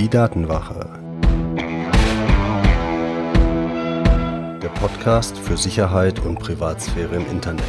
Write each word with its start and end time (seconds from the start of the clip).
Die 0.00 0.08
Datenwache. 0.08 0.88
Der 4.62 4.70
Podcast 4.80 5.36
für 5.36 5.58
Sicherheit 5.58 6.20
und 6.20 6.38
Privatsphäre 6.38 7.16
im 7.16 7.26
Internet. 7.30 7.66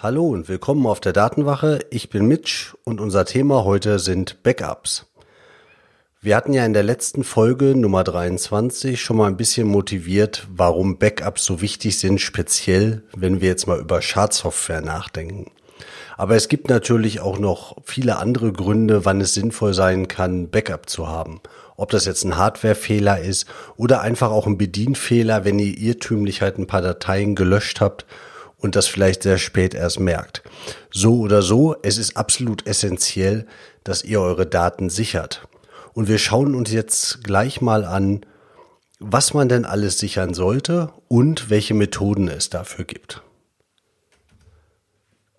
Hallo 0.00 0.28
und 0.28 0.48
willkommen 0.48 0.86
auf 0.86 1.00
der 1.00 1.12
Datenwache. 1.12 1.80
Ich 1.90 2.10
bin 2.10 2.26
Mitch 2.26 2.76
und 2.84 3.00
unser 3.00 3.24
Thema 3.24 3.64
heute 3.64 3.98
sind 3.98 4.44
Backups. 4.44 5.07
Wir 6.20 6.34
hatten 6.34 6.52
ja 6.52 6.66
in 6.66 6.72
der 6.72 6.82
letzten 6.82 7.22
Folge 7.22 7.76
Nummer 7.76 8.02
23 8.02 9.00
schon 9.00 9.18
mal 9.18 9.28
ein 9.28 9.36
bisschen 9.36 9.68
motiviert, 9.68 10.48
warum 10.50 10.98
Backups 10.98 11.44
so 11.44 11.60
wichtig 11.60 11.96
sind, 12.00 12.20
speziell 12.20 13.04
wenn 13.14 13.40
wir 13.40 13.46
jetzt 13.46 13.68
mal 13.68 13.78
über 13.78 14.02
Schadsoftware 14.02 14.80
nachdenken. 14.80 15.52
Aber 16.16 16.34
es 16.34 16.48
gibt 16.48 16.70
natürlich 16.70 17.20
auch 17.20 17.38
noch 17.38 17.76
viele 17.84 18.16
andere 18.18 18.52
Gründe, 18.52 19.04
wann 19.04 19.20
es 19.20 19.32
sinnvoll 19.32 19.74
sein 19.74 20.08
kann, 20.08 20.50
Backup 20.50 20.90
zu 20.90 21.06
haben. 21.06 21.40
Ob 21.76 21.92
das 21.92 22.04
jetzt 22.04 22.24
ein 22.24 22.36
Hardwarefehler 22.36 23.20
ist 23.20 23.46
oder 23.76 24.00
einfach 24.00 24.32
auch 24.32 24.48
ein 24.48 24.58
Bedienfehler, 24.58 25.44
wenn 25.44 25.60
ihr 25.60 25.78
irrtümlich 25.78 26.42
halt 26.42 26.58
ein 26.58 26.66
paar 26.66 26.82
Dateien 26.82 27.36
gelöscht 27.36 27.80
habt 27.80 28.06
und 28.56 28.74
das 28.74 28.88
vielleicht 28.88 29.22
sehr 29.22 29.38
spät 29.38 29.72
erst 29.72 30.00
merkt. 30.00 30.42
So 30.90 31.20
oder 31.20 31.42
so, 31.42 31.76
es 31.82 31.96
ist 31.96 32.16
absolut 32.16 32.66
essentiell, 32.66 33.46
dass 33.84 34.02
ihr 34.02 34.20
eure 34.20 34.46
Daten 34.46 34.90
sichert. 34.90 35.46
Und 35.98 36.06
wir 36.06 36.18
schauen 36.18 36.54
uns 36.54 36.70
jetzt 36.70 37.24
gleich 37.24 37.60
mal 37.60 37.84
an, 37.84 38.20
was 39.00 39.34
man 39.34 39.48
denn 39.48 39.64
alles 39.64 39.98
sichern 39.98 40.32
sollte 40.32 40.92
und 41.08 41.50
welche 41.50 41.74
Methoden 41.74 42.28
es 42.28 42.50
dafür 42.50 42.84
gibt. 42.84 43.24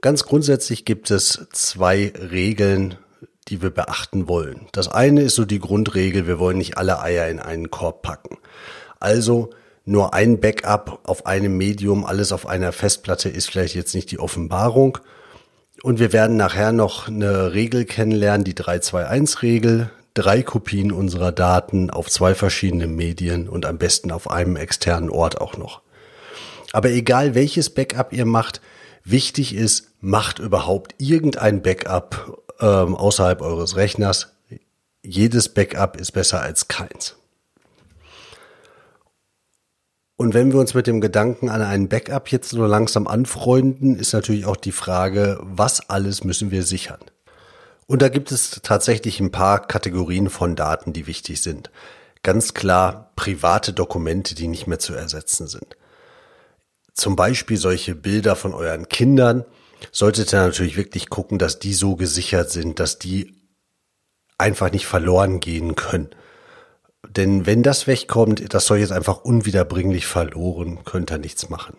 Ganz 0.02 0.25
grundsätzlich 0.25 0.84
gibt 0.84 1.11
es 1.11 1.47
zwei 1.53 2.11
Regeln, 2.14 2.97
die 3.47 3.61
wir 3.61 3.69
beachten 3.69 4.28
wollen. 4.28 4.67
Das 4.73 4.89
eine 4.89 5.22
ist 5.22 5.36
so 5.36 5.45
die 5.45 5.59
Grundregel, 5.59 6.28
wir 6.28 6.39
wollen 6.39 6.58
nicht 6.58 6.78
alle 6.78 7.00
Eier 7.02 7.30
in 7.30 7.39
einen 7.39 7.72
Korb 7.72 8.02
packen. 8.02 8.38
Also 9.00 9.52
nur 9.86 10.14
ein 10.14 10.41
Backup 10.41 11.00
auf 11.06 11.25
einem 11.25 11.56
Medium, 11.56 12.03
alles 12.03 12.34
auf 12.34 12.45
einer 12.45 12.73
Festplatte 12.73 13.30
ist 13.30 13.50
vielleicht 13.50 13.75
jetzt 13.75 13.95
nicht 13.95 14.12
die 14.12 14.19
Offenbarung. 14.19 14.97
Und 15.84 16.00
wir 16.00 16.12
werden 16.12 16.36
nachher 16.36 16.73
noch 16.73 17.08
eine 17.08 17.53
Regel 17.53 17.86
kennenlernen, 17.86 18.44
die 18.44 18.56
321-Regel. 18.56 19.89
Drei 20.20 20.44
Kopien 20.44 20.92
unserer 20.92 21.31
Daten 21.31 21.89
auf 21.89 22.09
zwei 22.09 22.36
verschiedenen 22.36 22.94
Medien 22.94 23.48
und 23.48 23.66
am 23.66 23.78
besten 23.78 24.12
auf 24.12 24.30
einem 24.30 24.58
externen 24.58 25.09
Ort 25.09 25.39
auch 25.39 25.56
noch. 25.56 25.81
Aber 26.73 26.89
egal 26.89 27.36
welches 27.36 27.70
Backup 27.70 28.12
ihr 28.12 28.25
macht, 28.25 28.59
wichtig 29.06 29.56
ist, 29.56 29.94
macht 30.02 30.40
überhaupt 30.40 30.94
irgendein 30.97 31.62
Backup 31.62 32.44
ähm, 32.59 32.97
außerhalb 32.97 33.40
eures 33.40 33.78
Rechners. 33.78 34.34
Jedes 35.02 35.47
Backup 35.47 35.95
ist 35.95 36.12
besser 36.12 36.42
als 36.42 36.67
keins. 36.67 37.16
Und 40.17 40.34
wenn 40.34 40.52
wir 40.52 40.59
uns 40.59 40.73
mit 40.73 40.86
dem 40.86 41.00
Gedanken 41.00 41.47
an 41.47 41.62
einen 41.62 41.88
Backup 41.88 42.30
jetzt 42.30 42.50
so 42.50 42.66
langsam 42.66 43.08
anfreunden, 43.08 43.95
ist 43.95 44.12
natürlich 44.12 44.45
auch 44.45 44.58
die 44.58 44.73
Frage, 44.73 45.40
was 45.44 45.90
alles 45.90 46.25
müssen 46.25 46.52
wir 46.52 46.64
sichern? 46.64 47.00
Und 47.90 48.04
da 48.04 48.09
gibt 48.09 48.32
es 48.32 48.59
tatsächlich 48.62 49.20
ein 49.20 49.32
paar 49.32 49.66
Kategorien 49.66 50.30
von 50.30 50.56
Daten, 50.56 50.94
die 50.94 51.08
wichtig 51.08 51.42
sind. 51.42 51.72
Ganz 52.22 52.54
klar 52.54 53.12
private 53.16 53.73
Dokumente, 53.73 54.36
die 54.36 54.48
nicht 54.48 54.68
mehr 54.68 54.78
zu 54.78 54.94
ersetzen 54.94 55.47
sind. 55.47 55.75
Zum 56.94 57.16
Beispiel 57.16 57.58
solche 57.58 57.96
Bilder 57.96 58.36
von 58.36 58.53
euren 58.53 58.90
Kindern. 58.90 59.44
Solltet 59.91 60.31
ihr 60.31 60.40
natürlich 60.40 60.78
wirklich 60.78 61.09
gucken, 61.09 61.40
dass 61.40 61.58
die 61.58 61.74
so 61.74 61.96
gesichert 61.96 62.52
sind, 62.52 62.80
dass 62.80 63.00
die 63.00 63.34
einfach 64.38 64.72
nicht 64.72 64.86
verloren 64.86 65.40
gehen 65.40 65.74
können. 65.74 66.12
Denn 67.08 67.47
wenn 67.47 67.63
das 67.63 67.88
wegkommt, 67.88 68.53
das 68.53 68.68
soll 68.68 68.78
jetzt 68.78 68.92
einfach 68.92 69.24
unwiederbringlich 69.24 70.06
verloren, 70.06 70.84
könnt 70.86 71.09
ihr 71.09 71.18
nichts 71.18 71.50
machen. 71.50 71.75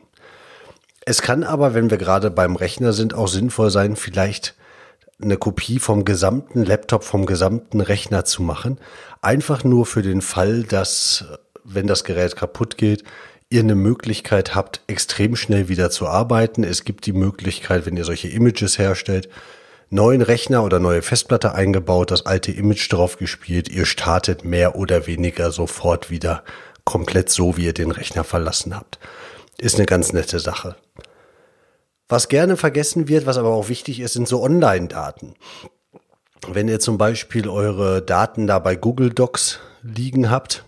Es 1.02 1.22
kann 1.22 1.44
aber, 1.44 1.72
wenn 1.72 1.88
wir 1.88 1.98
gerade 1.98 2.32
beim 2.32 2.56
Rechner 2.56 2.92
sind, 2.92 3.14
auch 3.14 3.28
sinnvoll 3.28 3.70
sein, 3.70 3.94
vielleicht 3.94 4.56
eine 5.22 5.36
Kopie 5.36 5.78
vom 5.78 6.04
gesamten 6.04 6.64
Laptop, 6.64 7.04
vom 7.04 7.26
gesamten 7.26 7.80
Rechner 7.80 8.24
zu 8.24 8.42
machen. 8.42 8.78
Einfach 9.22 9.64
nur 9.64 9.86
für 9.86 10.02
den 10.02 10.22
Fall, 10.22 10.64
dass, 10.64 11.24
wenn 11.64 11.86
das 11.86 12.04
Gerät 12.04 12.36
kaputt 12.36 12.76
geht, 12.76 13.04
ihr 13.50 13.60
eine 13.60 13.74
Möglichkeit 13.74 14.54
habt, 14.54 14.80
extrem 14.86 15.36
schnell 15.36 15.68
wieder 15.68 15.90
zu 15.90 16.06
arbeiten. 16.06 16.64
Es 16.64 16.84
gibt 16.84 17.06
die 17.06 17.12
Möglichkeit, 17.12 17.84
wenn 17.84 17.96
ihr 17.96 18.04
solche 18.04 18.28
Images 18.28 18.78
herstellt, 18.78 19.28
neuen 19.90 20.22
Rechner 20.22 20.62
oder 20.62 20.78
neue 20.78 21.02
Festplatte 21.02 21.54
eingebaut, 21.54 22.12
das 22.12 22.26
alte 22.26 22.52
Image 22.52 22.90
drauf 22.92 23.18
gespielt, 23.18 23.68
ihr 23.68 23.86
startet 23.86 24.44
mehr 24.44 24.76
oder 24.76 25.06
weniger 25.06 25.50
sofort 25.50 26.10
wieder 26.10 26.44
komplett 26.84 27.28
so, 27.28 27.56
wie 27.56 27.66
ihr 27.66 27.74
den 27.74 27.90
Rechner 27.90 28.24
verlassen 28.24 28.74
habt. 28.74 28.98
Ist 29.58 29.76
eine 29.76 29.86
ganz 29.86 30.12
nette 30.12 30.38
Sache. 30.38 30.76
Was 32.10 32.28
gerne 32.28 32.58
vergessen 32.58 33.08
wird, 33.08 33.24
was 33.24 33.38
aber 33.38 33.48
auch 33.48 33.70
wichtig 33.70 34.00
ist, 34.00 34.12
sind 34.12 34.28
so 34.28 34.42
Online-Daten. 34.42 35.34
Wenn 36.46 36.68
ihr 36.68 36.80
zum 36.80 36.98
Beispiel 36.98 37.48
eure 37.48 38.02
Daten 38.02 38.46
da 38.46 38.58
bei 38.58 38.76
Google 38.76 39.10
Docs 39.10 39.60
liegen 39.82 40.30
habt, 40.30 40.64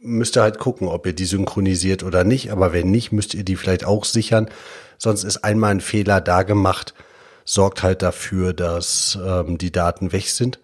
müsst 0.00 0.38
ihr 0.38 0.42
halt 0.42 0.58
gucken, 0.58 0.88
ob 0.88 1.04
ihr 1.04 1.12
die 1.12 1.26
synchronisiert 1.26 2.02
oder 2.02 2.24
nicht. 2.24 2.50
Aber 2.50 2.72
wenn 2.72 2.90
nicht, 2.90 3.12
müsst 3.12 3.34
ihr 3.34 3.44
die 3.44 3.56
vielleicht 3.56 3.84
auch 3.84 4.06
sichern. 4.06 4.48
Sonst 4.96 5.24
ist 5.24 5.44
einmal 5.44 5.72
ein 5.72 5.80
Fehler 5.82 6.22
da 6.22 6.42
gemacht 6.42 6.94
sorgt 7.46 7.82
halt 7.82 8.02
dafür, 8.02 8.52
dass 8.52 9.18
ähm, 9.24 9.56
die 9.56 9.72
Daten 9.72 10.12
weg 10.12 10.28
sind. 10.28 10.58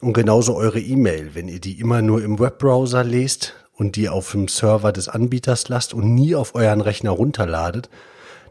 Und 0.00 0.14
genauso 0.14 0.56
eure 0.56 0.80
E-Mail, 0.80 1.34
wenn 1.34 1.48
ihr 1.48 1.60
die 1.60 1.78
immer 1.78 2.02
nur 2.02 2.22
im 2.22 2.40
Webbrowser 2.40 3.04
lest 3.04 3.54
und 3.72 3.96
die 3.96 4.08
auf 4.08 4.32
dem 4.32 4.48
Server 4.48 4.90
des 4.90 5.08
Anbieters 5.08 5.68
lasst 5.68 5.94
und 5.94 6.14
nie 6.14 6.34
auf 6.34 6.54
euren 6.54 6.80
Rechner 6.80 7.10
runterladet, 7.10 7.88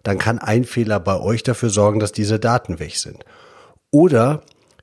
dann 0.03 0.17
kann 0.17 0.39
ein 0.39 0.65
Fehler 0.65 0.99
bei 0.99 1.19
euch 1.19 1.43
dafür 1.43 1.69
sorgen, 1.69 1.99
dass 1.99 2.11
diese 2.11 2.39
Daten 2.39 2.79
weg 2.79 2.97
sind. 2.97 3.23
Oder 3.91 4.41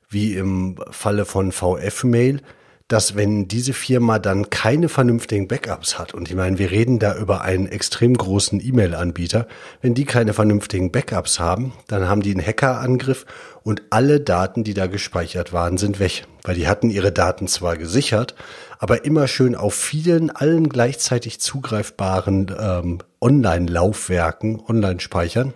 wie 0.08 0.34
im 0.34 0.76
Falle 0.90 1.24
von 1.24 1.52
VF-Mail, 1.52 2.42
dass 2.90 3.14
wenn 3.14 3.46
diese 3.46 3.72
Firma 3.72 4.18
dann 4.18 4.50
keine 4.50 4.88
vernünftigen 4.88 5.46
Backups 5.46 5.96
hat, 5.96 6.12
und 6.12 6.28
ich 6.28 6.34
meine, 6.34 6.58
wir 6.58 6.72
reden 6.72 6.98
da 6.98 7.16
über 7.16 7.42
einen 7.42 7.68
extrem 7.68 8.16
großen 8.16 8.60
E-Mail-Anbieter, 8.60 9.46
wenn 9.80 9.94
die 9.94 10.04
keine 10.04 10.32
vernünftigen 10.32 10.90
Backups 10.90 11.38
haben, 11.38 11.72
dann 11.86 12.08
haben 12.08 12.20
die 12.20 12.32
einen 12.32 12.44
Hackerangriff 12.44 13.26
und 13.62 13.82
alle 13.90 14.18
Daten, 14.18 14.64
die 14.64 14.74
da 14.74 14.88
gespeichert 14.88 15.52
waren, 15.52 15.78
sind 15.78 16.00
weg. 16.00 16.26
Weil 16.42 16.56
die 16.56 16.66
hatten 16.66 16.90
ihre 16.90 17.12
Daten 17.12 17.46
zwar 17.46 17.76
gesichert, 17.76 18.34
aber 18.80 19.04
immer 19.04 19.28
schön 19.28 19.54
auf 19.54 19.74
vielen, 19.74 20.30
allen 20.30 20.68
gleichzeitig 20.68 21.38
zugreifbaren 21.40 22.52
ähm, 22.58 22.98
Online-Laufwerken, 23.20 24.60
Online-Speichern. 24.66 25.52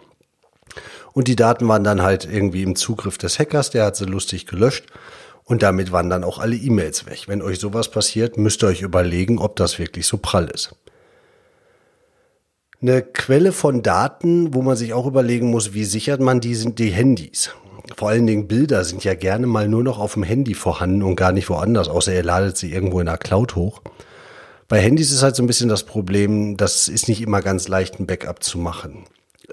Und 1.13 1.27
die 1.27 1.37
Daten 1.37 1.67
waren 1.67 1.83
dann 1.83 2.03
halt 2.03 2.29
irgendwie 2.31 2.63
im 2.63 2.77
Zugriff 2.77 3.19
des 3.19 3.41
Hackers, 3.41 3.71
der 3.71 3.87
hat 3.87 3.97
sie 3.97 4.05
lustig 4.05 4.47
gelöscht. 4.47 4.85
Und 5.45 5.63
damit 5.63 5.93
waren 5.93 6.09
dann 6.09 6.25
auch 6.25 6.39
alle 6.39 6.57
E-Mails 6.57 7.07
weg. 7.07 7.25
Wenn 7.27 7.43
euch 7.43 7.59
sowas 7.59 7.91
passiert, 7.91 8.39
müsst 8.39 8.63
ihr 8.63 8.69
euch 8.69 8.83
überlegen, 8.83 9.39
ob 9.39 9.57
das 9.57 9.79
wirklich 9.79 10.07
so 10.07 10.17
prall 10.17 10.49
ist. 10.49 10.75
Eine 12.81 13.03
Quelle 13.03 13.53
von 13.53 13.83
Daten, 13.83 14.55
wo 14.55 14.63
man 14.63 14.77
sich 14.77 14.93
auch 14.93 15.07
überlegen 15.07 15.51
muss, 15.51 15.75
wie 15.75 15.85
sichert 15.85 16.21
man 16.21 16.41
die, 16.41 16.55
sind 16.55 16.79
die 16.79 16.91
Handys. 16.91 17.51
Vor 17.97 18.09
allen 18.09 18.27
Dingen 18.27 18.49
Bilder 18.49 18.85
sind 18.85 19.05
ja 19.05 19.15
gerne 19.15 19.47
mal 19.47 19.69
nur 19.69 19.83
noch 19.83 19.99
auf 19.99 20.15
dem 20.15 20.23
Handy 20.23 20.55
vorhanden 20.55 21.03
und 21.03 21.17
gar 21.17 21.33
nicht 21.33 21.49
woanders, 21.51 21.89
außer 21.89 22.15
ihr 22.15 22.23
ladet 22.23 22.57
sie 22.57 22.73
irgendwo 22.73 23.01
in 23.01 23.07
der 23.07 23.19
Cloud 23.19 23.57
hoch. 23.57 23.83
Bei 24.69 24.81
Handys 24.81 25.13
ist 25.13 25.23
halt 25.23 25.37
so 25.37 25.43
ein 25.43 25.47
bisschen 25.47 25.69
das 25.69 25.85
Problem, 25.85 26.57
das 26.57 26.89
ist 26.89 27.09
nicht 27.09 27.21
immer 27.21 27.43
ganz 27.43 27.69
leicht, 27.69 28.01
ein 28.01 28.07
Backup 28.07 28.43
zu 28.43 28.59
machen. 28.59 29.05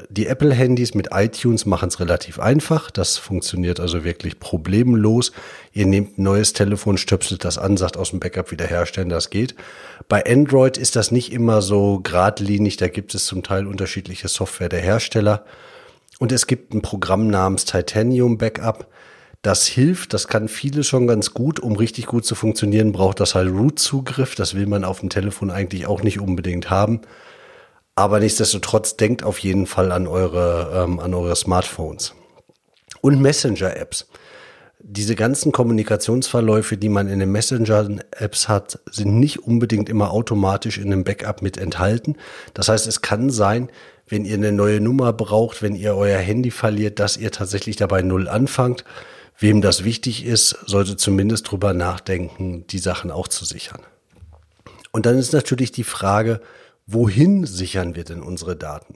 Die 0.09 0.27
Apple-Handys 0.27 0.93
mit 0.93 1.09
iTunes 1.11 1.65
machen 1.65 1.89
es 1.89 1.99
relativ 1.99 2.39
einfach. 2.39 2.91
Das 2.91 3.17
funktioniert 3.17 3.81
also 3.81 4.05
wirklich 4.05 4.39
problemlos. 4.39 5.33
Ihr 5.73 5.85
nehmt 5.85 6.17
ein 6.17 6.23
neues 6.23 6.53
Telefon, 6.53 6.97
stöpselt 6.97 7.43
das 7.43 7.57
an, 7.57 7.75
sagt 7.75 7.97
aus 7.97 8.11
dem 8.11 8.21
Backup 8.21 8.51
wiederherstellen, 8.51 9.09
das 9.09 9.29
geht. 9.29 9.53
Bei 10.07 10.25
Android 10.25 10.77
ist 10.77 10.95
das 10.95 11.11
nicht 11.11 11.33
immer 11.33 11.61
so 11.61 11.99
geradlinig. 11.99 12.77
Da 12.77 12.87
gibt 12.87 13.13
es 13.15 13.25
zum 13.25 13.43
Teil 13.43 13.67
unterschiedliche 13.67 14.29
Software 14.29 14.69
der 14.69 14.79
Hersteller. 14.79 15.43
Und 16.19 16.31
es 16.31 16.47
gibt 16.47 16.73
ein 16.73 16.81
Programm 16.81 17.27
namens 17.27 17.65
Titanium 17.65 18.37
Backup. 18.37 18.87
Das 19.41 19.65
hilft, 19.65 20.13
das 20.13 20.27
kann 20.27 20.47
viele 20.47 20.85
schon 20.85 21.05
ganz 21.05 21.33
gut. 21.33 21.59
Um 21.59 21.75
richtig 21.75 22.05
gut 22.05 22.25
zu 22.25 22.35
funktionieren, 22.35 22.93
braucht 22.93 23.19
das 23.19 23.35
halt 23.35 23.49
Root-Zugriff. 23.49 24.35
Das 24.35 24.53
will 24.53 24.67
man 24.67 24.85
auf 24.85 25.01
dem 25.01 25.09
Telefon 25.09 25.51
eigentlich 25.51 25.85
auch 25.85 26.01
nicht 26.01 26.21
unbedingt 26.21 26.69
haben. 26.69 27.01
Aber 27.95 28.19
nichtsdestotrotz 28.19 28.95
denkt 28.97 29.23
auf 29.23 29.39
jeden 29.39 29.67
Fall 29.67 29.91
an 29.91 30.07
eure, 30.07 30.83
ähm, 30.83 30.99
an 30.99 31.13
eure 31.13 31.35
Smartphones. 31.35 32.13
Und 33.01 33.21
Messenger-Apps. 33.21 34.07
diese 34.83 35.15
ganzen 35.15 35.51
Kommunikationsverläufe, 35.51 36.75
die 36.75 36.89
man 36.89 37.07
in 37.07 37.19
den 37.19 37.31
Messenger-Apps 37.31 38.47
hat, 38.47 38.79
sind 38.89 39.19
nicht 39.19 39.39
unbedingt 39.39 39.89
immer 39.89 40.11
automatisch 40.11 40.79
in 40.79 40.91
einem 40.91 41.03
Backup 41.03 41.41
mit 41.43 41.57
enthalten. 41.57 42.15
Das 42.55 42.67
heißt, 42.67 42.87
es 42.87 43.01
kann 43.01 43.29
sein, 43.29 43.69
wenn 44.07 44.25
ihr 44.25 44.33
eine 44.35 44.51
neue 44.51 44.81
Nummer 44.81 45.13
braucht, 45.13 45.61
wenn 45.61 45.75
ihr 45.75 45.95
euer 45.95 46.17
Handy 46.17 46.51
verliert, 46.51 46.99
dass 46.99 47.15
ihr 47.15 47.31
tatsächlich 47.31 47.75
dabei 47.75 48.01
null 48.01 48.27
anfangt. 48.27 48.83
Wem 49.37 49.61
das 49.61 49.83
wichtig 49.83 50.25
ist, 50.25 50.57
sollte 50.65 50.97
zumindest 50.97 51.49
drüber 51.49 51.73
nachdenken, 51.73 52.65
die 52.67 52.79
Sachen 52.79 53.11
auch 53.11 53.27
zu 53.27 53.45
sichern. 53.45 53.81
Und 54.91 55.05
dann 55.05 55.17
ist 55.17 55.31
natürlich 55.31 55.71
die 55.71 55.83
Frage, 55.83 56.41
wohin 56.93 57.45
sichern 57.45 57.95
wir 57.95 58.03
denn 58.03 58.21
unsere 58.21 58.55
Daten? 58.55 58.95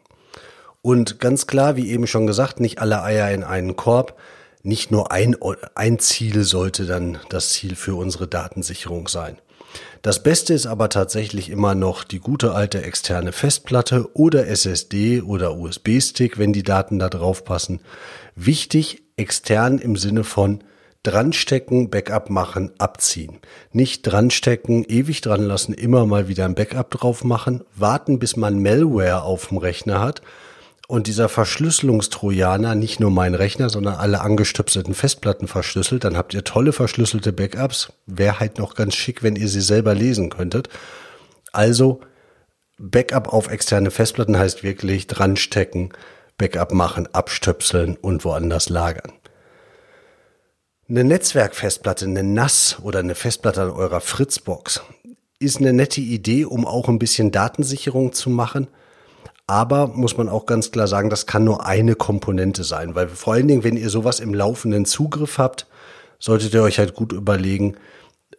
Und 0.82 1.20
ganz 1.20 1.48
klar, 1.48 1.76
wie 1.78 1.90
eben 1.90 2.06
schon 2.06 2.28
gesagt, 2.28 2.60
nicht 2.60 2.80
alle 2.80 3.02
Eier 3.02 3.32
in 3.32 3.44
einen 3.44 3.76
Korb. 3.76 4.20
Nicht 4.62 4.92
nur 4.92 5.12
ein, 5.12 5.36
ein 5.76 6.00
Ziel 6.00 6.44
sollte 6.44 6.86
dann 6.86 7.20
das 7.30 7.50
Ziel 7.50 7.76
für 7.76 7.96
unsere 7.96 8.28
Datensicherung 8.28 9.08
sein. 9.08 9.38
Das 10.02 10.22
Beste 10.22 10.54
ist 10.54 10.68
aber 10.68 10.90
tatsächlich 10.90 11.50
immer 11.50 11.74
noch 11.74 12.04
die 12.04 12.20
gute 12.20 12.54
alte 12.54 12.84
externe 12.84 13.32
Festplatte 13.32 14.10
oder 14.14 14.48
SSD 14.48 15.22
oder 15.22 15.58
USB-Stick, 15.58 16.38
wenn 16.38 16.54
die 16.54 16.64
Daten 16.64 17.00
da 17.00 17.10
drauf 17.10 17.44
passen. 17.44 17.80
Wichtig, 18.36 19.02
extern 19.18 19.80
im 19.80 19.96
Sinne 19.96 20.24
von 20.24 20.64
dranstecken, 21.06 21.90
Backup 21.90 22.30
machen, 22.30 22.72
abziehen. 22.78 23.40
Nicht 23.72 24.04
dranstecken, 24.04 24.84
ewig 24.84 25.22
dran 25.22 25.44
lassen, 25.44 25.74
immer 25.74 26.06
mal 26.06 26.28
wieder 26.28 26.46
ein 26.46 26.56
Backup 26.56 26.92
drauf 26.92 27.24
machen, 27.24 27.64
warten, 27.76 28.20
bis 28.20 28.36
man 28.36 28.62
Malware 28.62 29.24
auf 29.24 29.48
dem 29.48 29.58
Rechner 29.58 30.02
hat 30.02 30.22
und 30.88 31.08
dieser 31.08 31.30
Verschlüsselungstrojaner 31.30 32.76
nicht 32.76 33.00
nur 33.00 33.10
meinen 33.10 33.36
Rechner, 33.36 33.70
sondern 33.70 33.96
alle 33.96 34.22
angestöpselten 34.22 34.94
Festplatten 34.94 35.48
verschlüsselt, 35.48 36.04
dann 36.04 36.18
habt 36.18 36.34
ihr 36.34 36.44
tolle 36.44 36.74
verschlüsselte 36.74 37.34
Backups. 37.34 37.94
Wäre 38.06 38.40
halt 38.40 38.60
noch 38.60 38.76
ganz 38.76 38.96
schick, 38.96 39.24
wenn 39.24 39.36
ihr 39.36 39.48
sie 39.48 39.62
selber 39.62 39.96
lesen 39.96 40.30
könntet. 40.30 40.70
Also 41.52 42.02
Backup 42.78 43.34
auf 43.34 43.50
externe 43.50 43.90
Festplatten 43.90 44.38
heißt 44.38 44.64
wirklich 44.64 45.08
dran 45.08 45.38
stecken, 45.38 45.90
Backup 46.38 46.74
machen, 46.74 47.08
abstöpseln 47.14 47.96
und 47.96 48.24
woanders 48.26 48.70
lagern. 48.70 49.14
Eine 50.88 51.04
Netzwerkfestplatte, 51.04 52.06
eine 52.06 52.24
NAS 52.24 52.78
oder 52.82 53.00
eine 53.00 53.16
Festplatte 53.16 53.64
an 53.64 53.72
eurer 53.72 54.02
Fritzbox 54.02 54.82
ist 55.40 55.58
eine 55.58 55.74
nette 55.74 56.02
Idee, 56.02 56.46
um 56.46 56.66
auch 56.66 56.88
ein 56.88 57.00
bisschen 57.00 57.32
Datensicherung 57.32 58.14
zu 58.14 58.30
machen– 58.30 58.68
aber 59.48 59.88
muss 59.88 60.18
man 60.18 60.28
auch 60.28 60.46
ganz 60.46 60.72
klar 60.72 60.88
sagen, 60.88 61.10
das 61.10 61.28
kann 61.28 61.44
nur 61.44 61.66
eine 61.66 61.96
Komponente 61.96 62.64
sein, 62.64 62.96
weil 62.96 63.08
vor 63.10 63.34
allen 63.34 63.48
Dingen, 63.48 63.64
wenn 63.64 63.78
ihr 63.78 63.90
sowas 63.90 64.20
im 64.20 64.34
laufenden 64.34 64.86
Zugriff 64.86 65.38
habt, 65.38 65.68
solltet 66.18 66.54
ihr 66.54 66.64
euch 66.64 66.80
halt 66.80 66.96
gut 66.96 67.12
überlegen, 67.12 67.76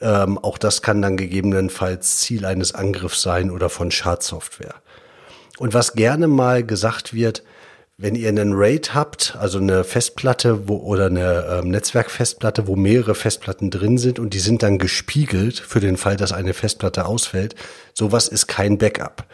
ähm, 0.01 0.37
auch 0.39 0.59
das 0.59 0.83
kann 0.83 1.01
dann 1.03 1.17
gegebenenfalls 1.17 2.19
Ziel 2.19 2.45
eines 2.45 2.75
Angriffs 2.75 3.23
sein 3.23 3.51
oder 3.51 3.71
von 3.71 3.91
Schadsoftware. 3.91 4.75
Und 5.59 5.75
was 5.75 5.93
gerne 5.93 6.27
mal 6.27 6.65
gesagt 6.65 7.15
wird, 7.15 7.45
wenn 7.99 8.15
ihr 8.15 8.29
einen 8.29 8.53
RAID 8.53 8.95
habt, 8.95 9.37
also 9.39 9.59
eine 9.59 9.83
Festplatte 9.83 10.69
wo, 10.69 10.77
oder 10.77 11.07
eine 11.07 11.61
ähm, 11.63 11.71
Netzwerkfestplatte, 11.71 12.67
wo 12.67 12.77
mehrere 12.77 13.15
Festplatten 13.15 13.71
drin 13.71 13.97
sind 13.97 14.19
und 14.19 14.35
die 14.35 14.39
sind 14.39 14.63
dann 14.63 14.79
gespiegelt 14.79 15.59
für 15.59 15.81
den 15.81 15.97
Fall, 15.97 16.17
dass 16.17 16.33
eine 16.33 16.53
Festplatte 16.53 17.07
ausfällt, 17.07 17.55
sowas 17.95 18.29
ist 18.29 18.49
kein 18.49 18.77
Backup. 18.77 19.25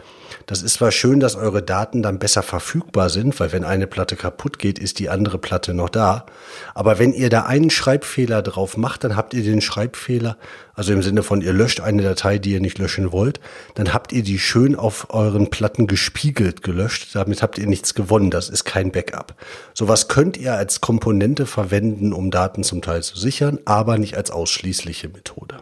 Das 0.47 0.63
ist 0.63 0.75
zwar 0.75 0.91
schön, 0.91 1.21
dass 1.21 1.37
eure 1.37 1.63
Daten 1.63 2.03
dann 2.03 2.19
besser 2.19 2.43
verfügbar 2.43 3.11
sind, 3.11 3.39
weil 3.41 3.53
wenn 3.53 3.65
eine 3.65 3.87
Platte 3.87 4.17
kaputt 4.17 4.59
geht, 4.59 4.79
ist 4.79 4.99
die 4.99 5.09
andere 5.09 5.39
Platte 5.39 5.75
noch 5.75 5.89
da. 5.89 6.27
Aber 6.75 6.99
wenn 6.99 7.13
ihr 7.13 7.31
da 7.31 7.43
einen 7.43 7.71
Schreibfehler 7.71 8.43
drauf 8.43 8.77
macht, 8.77 9.05
dann 9.05 9.17
habt 9.17 9.35
ihr 9.35 9.43
den 9.43 9.61
Schreibfehler, 9.61 10.37
also 10.75 10.93
im 10.93 11.03
Sinne 11.03 11.23
von 11.23 11.43
ihr 11.43 11.53
löscht 11.53 11.81
eine 11.81 12.03
Datei, 12.03 12.39
die 12.39 12.53
ihr 12.53 12.61
nicht 12.61 12.79
löschen 12.79 13.13
wollt, 13.13 13.41
dann 13.75 13.93
habt 13.93 14.13
ihr 14.13 14.23
die 14.23 14.39
schön 14.39 14.75
auf 14.75 15.09
euren 15.11 15.51
Platten 15.51 15.87
gespiegelt 15.87 16.63
gelöscht. 16.63 17.15
Damit 17.15 17.43
habt 17.43 17.59
ihr 17.59 17.67
nichts 17.67 17.95
gewonnen. 17.95 18.31
Das 18.31 18.49
ist 18.49 18.65
kein 18.65 18.91
Backup. 18.91 19.35
Sowas 19.75 20.09
könnt 20.09 20.37
ihr 20.37 20.55
als 20.55 20.81
Komponente 20.81 21.47
verwenden, 21.47 22.13
um 22.13 22.31
Daten 22.31 22.65
zum 22.65 22.83
Teil 22.83 23.03
zu 23.03 23.19
sichern, 23.19 23.59
aber 23.65 23.99
nicht 23.99 24.17
als 24.17 24.31
ausschließliche 24.31 25.09
Methode. 25.09 25.57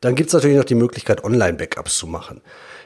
Dann 0.00 0.14
gibt 0.14 0.28
es 0.28 0.34
natürlich 0.34 0.56
noch 0.56 0.64
die 0.64 0.74
Möglichkeit, 0.74 1.24
Online-Backups 1.24 1.98
zu 1.98 2.06
machen. 2.06 2.40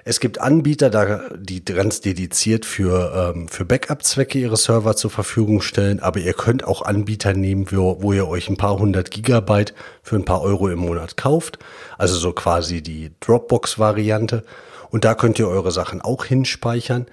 Es 0.04 0.18
gibt 0.18 0.40
Anbieter, 0.40 1.30
die 1.36 1.64
ganz 1.64 2.00
dediziert 2.00 2.66
für, 2.66 3.32
ähm, 3.34 3.46
für 3.46 3.64
Backup-Zwecke 3.64 4.38
ihre 4.38 4.56
Server 4.56 4.96
zur 4.96 5.10
Verfügung 5.10 5.62
stellen, 5.62 6.00
aber 6.00 6.18
ihr 6.18 6.32
könnt 6.32 6.64
auch 6.64 6.82
Anbieter 6.82 7.34
nehmen, 7.34 7.66
wo, 7.70 8.02
wo 8.02 8.12
ihr 8.12 8.26
euch 8.26 8.48
ein 8.48 8.56
paar 8.56 8.78
hundert 8.78 9.12
Gigabyte 9.12 9.74
für 10.02 10.16
ein 10.16 10.24
paar 10.24 10.42
Euro 10.42 10.68
im 10.68 10.80
Monat 10.80 11.16
kauft. 11.16 11.60
Also 11.98 12.16
so 12.16 12.32
quasi 12.32 12.82
die 12.82 13.12
Dropbox-Variante. 13.20 14.42
Und 14.90 15.04
da 15.04 15.14
könnt 15.14 15.38
ihr 15.38 15.48
eure 15.48 15.70
Sachen 15.70 16.00
auch 16.00 16.24
hinspeichern. 16.24 17.06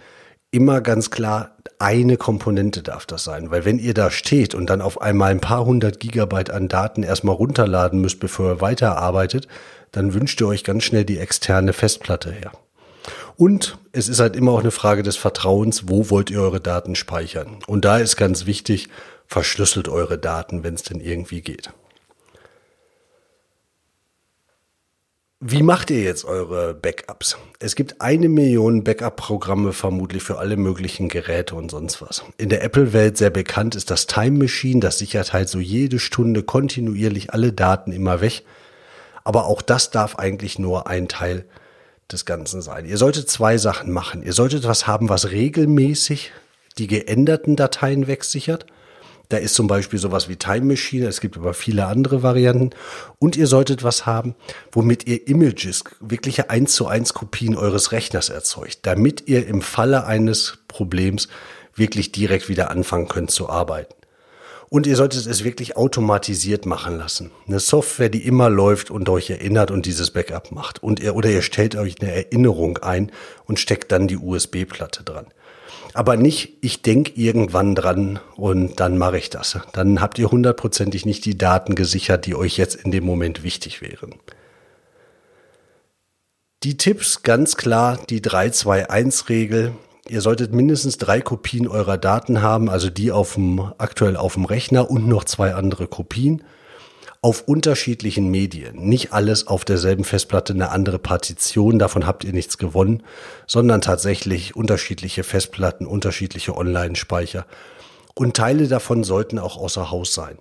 Immer 0.51 0.81
ganz 0.81 1.11
klar, 1.11 1.57
eine 1.79 2.17
Komponente 2.17 2.83
darf 2.83 3.05
das 3.05 3.23
sein, 3.23 3.51
weil 3.51 3.63
wenn 3.65 3.79
ihr 3.79 3.93
da 3.93 4.11
steht 4.11 4.53
und 4.53 4.69
dann 4.69 4.81
auf 4.81 5.01
einmal 5.01 5.31
ein 5.31 5.39
paar 5.39 5.65
hundert 5.65 5.99
Gigabyte 5.99 6.51
an 6.51 6.67
Daten 6.67 7.03
erstmal 7.03 7.35
runterladen 7.35 8.01
müsst, 8.01 8.19
bevor 8.19 8.51
ihr 8.51 8.61
weiterarbeitet, 8.61 9.47
dann 9.91 10.13
wünscht 10.13 10.39
ihr 10.41 10.47
euch 10.47 10.63
ganz 10.63 10.83
schnell 10.83 11.05
die 11.05 11.17
externe 11.17 11.73
Festplatte 11.73 12.31
her. 12.31 12.51
Und 13.37 13.77
es 13.93 14.09
ist 14.09 14.19
halt 14.19 14.35
immer 14.35 14.51
auch 14.51 14.59
eine 14.59 14.71
Frage 14.71 15.01
des 15.01 15.15
Vertrauens, 15.15 15.87
wo 15.87 16.09
wollt 16.09 16.29
ihr 16.29 16.41
eure 16.41 16.59
Daten 16.59 16.95
speichern. 16.95 17.59
Und 17.65 17.85
da 17.85 17.97
ist 17.97 18.17
ganz 18.17 18.45
wichtig, 18.45 18.89
verschlüsselt 19.25 19.87
eure 19.87 20.17
Daten, 20.17 20.63
wenn 20.63 20.73
es 20.73 20.83
denn 20.83 20.99
irgendwie 20.99 21.41
geht. 21.41 21.71
Wie 25.41 25.63
macht 25.63 25.89
ihr 25.89 26.01
jetzt 26.01 26.25
eure 26.25 26.73
Backups? 26.73 27.37
Es 27.59 27.77
gibt 27.77 28.01
eine 28.01 28.27
Million 28.27 28.83
Backup-Programme 28.83 29.71
vermutlich 29.71 30.21
für 30.21 30.37
alle 30.37 30.57
möglichen 30.57 31.07
Geräte 31.07 31.55
und 31.55 31.71
sonst 31.71 32.01
was. 32.01 32.25
In 32.37 32.49
der 32.49 32.61
Apple-Welt 32.61 33.15
sehr 33.15 33.29
bekannt 33.29 33.73
ist 33.73 33.89
das 33.89 34.05
Time 34.05 34.37
Machine, 34.37 34.81
das 34.81 34.97
sichert 34.97 35.31
halt 35.31 35.47
so 35.47 35.59
jede 35.59 35.97
Stunde 35.97 36.43
kontinuierlich 36.43 37.31
alle 37.33 37.53
Daten 37.53 37.93
immer 37.93 38.19
weg. 38.19 38.43
Aber 39.23 39.45
auch 39.45 39.61
das 39.61 39.91
darf 39.91 40.17
eigentlich 40.17 40.59
nur 40.59 40.87
ein 40.87 41.07
Teil 41.07 41.45
des 42.11 42.25
Ganzen 42.25 42.61
sein. 42.61 42.85
Ihr 42.85 42.97
solltet 42.97 43.29
zwei 43.29 43.57
Sachen 43.57 43.93
machen. 43.93 44.23
Ihr 44.23 44.33
solltet 44.33 44.67
was 44.67 44.87
haben, 44.87 45.07
was 45.07 45.31
regelmäßig 45.31 46.33
die 46.77 46.87
geänderten 46.87 47.55
Dateien 47.55 48.07
wegsichert. 48.07 48.65
Da 49.29 49.37
ist 49.37 49.53
zum 49.53 49.67
Beispiel 49.67 49.99
sowas 49.99 50.27
wie 50.27 50.37
Time 50.37 50.65
Machine, 50.65 51.07
es 51.07 51.21
gibt 51.21 51.37
aber 51.37 51.53
viele 51.53 51.85
andere 51.85 52.23
Varianten. 52.23 52.71
Und 53.19 53.37
ihr 53.37 53.45
solltet 53.45 53.83
was 53.83 54.07
haben, 54.07 54.33
womit 54.71 55.05
ihr 55.05 55.27
Images, 55.27 55.83
wirkliche 55.99 56.49
1 56.49 56.73
zu 56.73 56.87
1 56.87 57.13
Kopien 57.13 57.55
eures 57.55 57.91
Rechners 57.91 58.29
erzeugt, 58.29 58.79
damit 58.83 59.27
ihr 59.27 59.45
im 59.45 59.61
Falle 59.61 60.05
eines 60.05 60.57
Problems 60.67 61.27
wirklich 61.75 62.11
direkt 62.11 62.49
wieder 62.49 62.71
anfangen 62.71 63.07
könnt 63.07 63.29
zu 63.29 63.49
arbeiten. 63.49 63.93
Und 64.69 64.87
ihr 64.87 64.95
solltet 64.95 65.25
es 65.25 65.43
wirklich 65.43 65.77
automatisiert 65.77 66.65
machen 66.65 66.97
lassen. 66.97 67.31
Eine 67.47 67.59
Software, 67.59 68.09
die 68.09 68.25
immer 68.25 68.49
läuft 68.49 68.91
und 68.91 69.09
euch 69.09 69.29
erinnert 69.29 69.71
und 69.71 69.85
dieses 69.85 70.11
Backup 70.11 70.51
macht. 70.51 70.81
Und 70.81 70.99
ihr, 70.99 71.15
oder 71.15 71.29
ihr 71.29 71.41
stellt 71.43 71.75
euch 71.75 72.01
eine 72.01 72.11
Erinnerung 72.11 72.77
ein 72.77 73.11
und 73.45 73.59
steckt 73.59 73.91
dann 73.91 74.07
die 74.07 74.17
USB-Platte 74.17 75.03
dran. 75.03 75.27
Aber 75.93 76.17
nicht, 76.17 76.57
ich 76.61 76.81
denke 76.81 77.13
irgendwann 77.15 77.75
dran 77.75 78.19
und 78.35 78.79
dann 78.79 78.97
mache 78.97 79.17
ich 79.17 79.29
das. 79.29 79.57
Dann 79.73 80.01
habt 80.01 80.19
ihr 80.19 80.29
hundertprozentig 80.29 81.05
nicht 81.05 81.25
die 81.25 81.37
Daten 81.37 81.75
gesichert, 81.75 82.25
die 82.25 82.35
euch 82.35 82.57
jetzt 82.57 82.75
in 82.75 82.91
dem 82.91 83.05
Moment 83.05 83.43
wichtig 83.43 83.81
wären. 83.81 84.15
Die 86.63 86.77
Tipps 86.77 87.23
ganz 87.23 87.55
klar, 87.55 87.97
die 88.09 88.21
3-2-1-Regel. 88.21 89.73
Ihr 90.09 90.21
solltet 90.21 90.53
mindestens 90.53 90.97
drei 90.97 91.21
Kopien 91.21 91.67
eurer 91.67 91.97
Daten 91.97 92.41
haben, 92.41 92.69
also 92.69 92.89
die 92.89 93.11
auf 93.11 93.35
dem, 93.35 93.71
aktuell 93.77 94.17
auf 94.17 94.33
dem 94.33 94.45
Rechner 94.45 94.91
und 94.91 95.07
noch 95.07 95.23
zwei 95.23 95.53
andere 95.53 95.87
Kopien 95.87 96.43
auf 97.21 97.47
unterschiedlichen 97.47 98.29
Medien. 98.29 98.87
Nicht 98.87 99.11
alles 99.11 99.47
auf 99.47 99.65
derselben 99.65 100.05
Festplatte 100.05 100.53
eine 100.53 100.71
andere 100.71 100.99
Partition, 100.99 101.79
davon 101.79 102.07
habt 102.07 102.23
ihr 102.23 102.31
nichts 102.31 102.57
gewonnen, 102.57 103.03
sondern 103.45 103.81
tatsächlich 103.81 104.55
unterschiedliche 104.55 105.23
Festplatten, 105.23 105.85
unterschiedliche 105.85 106.55
Online-Speicher. 106.55 107.45
Und 108.15 108.37
Teile 108.37 108.67
davon 108.67 109.03
sollten 109.03 109.37
auch 109.37 109.57
außer 109.57 109.91
Haus 109.91 110.13
sein. 110.13 110.39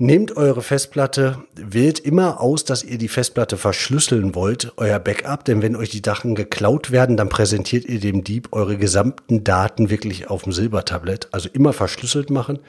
Nehmt 0.00 0.36
eure 0.36 0.62
Festplatte, 0.62 1.42
wählt 1.56 1.98
immer 1.98 2.40
aus, 2.40 2.64
dass 2.64 2.84
ihr 2.84 2.98
die 2.98 3.08
Festplatte 3.08 3.56
verschlüsseln 3.56 4.36
wollt, 4.36 4.72
euer 4.76 5.00
Backup, 5.00 5.44
denn 5.44 5.60
wenn 5.60 5.74
euch 5.74 5.90
die 5.90 6.02
Daten 6.02 6.36
geklaut 6.36 6.92
werden, 6.92 7.16
dann 7.16 7.28
präsentiert 7.28 7.84
ihr 7.84 7.98
dem 7.98 8.22
Dieb 8.22 8.50
eure 8.52 8.76
gesamten 8.76 9.42
Daten 9.42 9.90
wirklich 9.90 10.30
auf 10.30 10.44
dem 10.44 10.52
Silbertablett. 10.52 11.28
Also 11.32 11.48
immer 11.52 11.72
verschlüsselt 11.72 12.30
machen. 12.30 12.60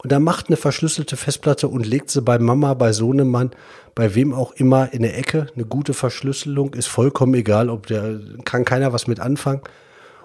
Und 0.00 0.12
dann 0.12 0.22
macht 0.22 0.46
eine 0.48 0.56
verschlüsselte 0.56 1.16
Festplatte 1.16 1.66
und 1.66 1.84
legt 1.84 2.10
sie 2.10 2.22
bei 2.22 2.38
Mama, 2.38 2.74
bei 2.74 2.92
Sohnemann, 2.92 3.50
bei 3.96 4.14
wem 4.14 4.32
auch 4.32 4.52
immer 4.52 4.92
in 4.92 5.02
der 5.02 5.18
Ecke. 5.18 5.48
Eine 5.54 5.64
gute 5.64 5.92
Verschlüsselung 5.92 6.74
ist 6.74 6.86
vollkommen 6.86 7.34
egal, 7.34 7.68
ob 7.68 7.88
der, 7.88 8.20
kann 8.44 8.64
keiner 8.64 8.92
was 8.92 9.08
mit 9.08 9.18
anfangen 9.18 9.62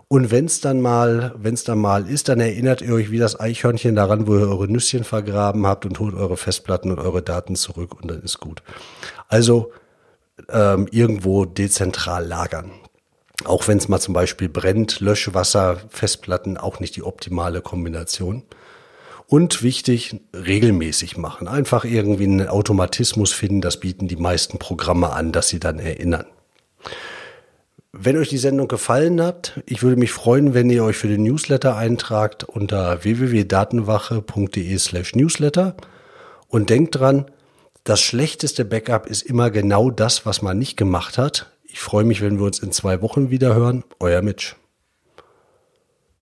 Und 0.09 0.29
wenn 0.29 0.45
es 0.45 0.61
dann 0.61 0.79
mal, 0.79 1.33
wenn 1.37 1.55
es 1.55 1.63
dann 1.63 1.79
mal 1.79 2.07
ist, 2.07 2.29
dann 2.29 2.39
erinnert 2.39 2.83
ihr 2.83 2.93
euch 2.93 3.09
wie 3.09 3.17
das 3.17 3.39
Eichhörnchen 3.39 3.95
daran, 3.95 4.27
wo 4.27 4.35
ihr 4.35 4.47
eure 4.47 4.67
Nüsschen 4.67 5.03
vergraben 5.03 5.65
habt 5.65 5.87
und 5.87 5.99
holt 5.99 6.13
eure 6.13 6.37
Festplatten 6.37 6.91
und 6.91 6.99
eure 6.99 7.23
Daten 7.23 7.55
zurück 7.55 7.99
und 7.99 8.11
dann 8.11 8.21
ist 8.21 8.39
gut. 8.39 8.61
Also 9.27 9.71
ähm, 10.49 10.87
irgendwo 10.91 11.45
dezentral 11.45 12.27
lagern. 12.27 12.71
Auch 13.45 13.67
wenn 13.67 13.79
es 13.79 13.87
mal 13.87 13.99
zum 13.99 14.13
Beispiel 14.13 14.49
brennt, 14.49 14.99
Löschwasser, 14.99 15.77
Festplatten 15.89 16.57
auch 16.57 16.79
nicht 16.79 16.95
die 16.95 17.03
optimale 17.03 17.61
Kombination. 17.61 18.43
Und 19.27 19.63
wichtig, 19.63 20.21
regelmäßig 20.33 21.17
machen. 21.17 21.47
Einfach 21.47 21.85
irgendwie 21.85 22.25
einen 22.25 22.47
Automatismus 22.47 23.31
finden, 23.33 23.61
das 23.61 23.79
bieten 23.79 24.07
die 24.07 24.15
meisten 24.15 24.59
Programme 24.59 25.11
an, 25.11 25.31
dass 25.31 25.49
sie 25.49 25.59
dann 25.59 25.79
erinnern. 25.79 26.25
Wenn 27.95 28.17
euch 28.17 28.29
die 28.29 28.39
Sendung 28.39 28.67
gefallen 28.67 29.21
hat, 29.21 29.61
ich 29.67 29.83
würde 29.83 29.97
mich 29.97 30.11
freuen, 30.11 30.55
wenn 30.55 30.69
ihr 30.69 30.83
euch 30.83 30.97
für 30.97 31.07
den 31.07 31.23
Newsletter 31.23 31.77
eintragt 31.77 32.43
unter 32.43 33.03
www.datenwache.de 33.03 34.77
slash 34.79 35.15
newsletter 35.15 35.75
und 36.47 36.71
denkt 36.71 36.95
dran, 36.99 37.25
das 37.83 38.01
schlechteste 38.01 38.65
Backup 38.65 39.05
ist 39.05 39.21
immer 39.21 39.51
genau 39.51 39.91
das, 39.91 40.25
was 40.25 40.41
man 40.41 40.57
nicht 40.57 40.75
gemacht 40.75 41.19
hat. 41.19 41.51
Ich 41.65 41.79
freue 41.79 42.03
mich, 42.03 42.21
wenn 42.21 42.39
wir 42.39 42.45
uns 42.45 42.59
in 42.59 42.71
zwei 42.71 43.01
Wochen 43.01 43.29
wieder 43.29 43.53
hören. 43.53 43.83
Euer 43.99 44.21
Mitch. 44.21 44.55